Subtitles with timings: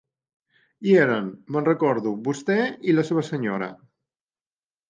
[0.91, 2.57] Hi eren, me'n recordo, vostè
[2.93, 3.69] i la seva senyora.